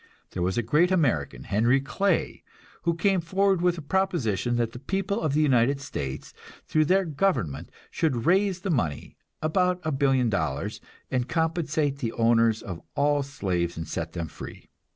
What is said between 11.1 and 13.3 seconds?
and compensate the owners of all the